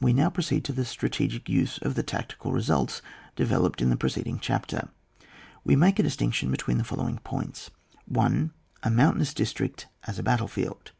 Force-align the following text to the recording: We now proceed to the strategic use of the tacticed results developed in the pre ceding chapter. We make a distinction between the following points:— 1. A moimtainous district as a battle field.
We 0.00 0.14
now 0.14 0.30
proceed 0.30 0.64
to 0.64 0.72
the 0.72 0.86
strategic 0.86 1.46
use 1.46 1.76
of 1.82 1.94
the 1.94 2.02
tacticed 2.02 2.42
results 2.50 3.02
developed 3.36 3.82
in 3.82 3.90
the 3.90 3.96
pre 3.98 4.08
ceding 4.08 4.38
chapter. 4.40 4.88
We 5.64 5.76
make 5.76 5.98
a 5.98 6.02
distinction 6.02 6.50
between 6.50 6.78
the 6.78 6.82
following 6.82 7.18
points:— 7.18 7.68
1. 8.06 8.52
A 8.84 8.88
moimtainous 8.88 9.34
district 9.34 9.86
as 10.04 10.18
a 10.18 10.22
battle 10.22 10.48
field. 10.48 10.92